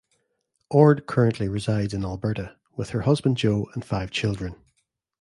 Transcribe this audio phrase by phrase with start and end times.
[0.71, 4.55] Ord currently resides in Alberta, with her husband Joe and five children.